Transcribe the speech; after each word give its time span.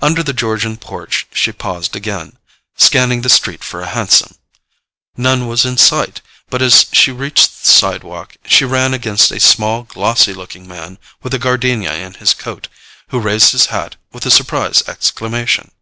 Under 0.00 0.22
the 0.22 0.32
Georgian 0.32 0.76
porch 0.76 1.26
she 1.32 1.50
paused 1.50 1.96
again, 1.96 2.38
scanning 2.76 3.22
the 3.22 3.28
street 3.28 3.64
for 3.64 3.80
a 3.80 3.88
hansom. 3.88 4.36
None 5.16 5.48
was 5.48 5.64
in 5.64 5.76
sight, 5.76 6.20
but 6.48 6.62
as 6.62 6.86
she 6.92 7.10
reached 7.10 7.64
the 7.64 7.68
sidewalk 7.68 8.36
she 8.46 8.64
ran 8.64 8.94
against 8.94 9.32
a 9.32 9.40
small 9.40 9.82
glossy 9.82 10.32
looking 10.34 10.68
man 10.68 10.98
with 11.24 11.34
a 11.34 11.40
gardenia 11.40 11.94
in 11.94 12.14
his 12.14 12.32
coat, 12.32 12.68
who 13.08 13.18
raised 13.18 13.50
his 13.50 13.66
hat 13.66 13.96
with 14.12 14.24
a 14.24 14.30
surprised 14.30 14.88
exclamation. 14.88 15.72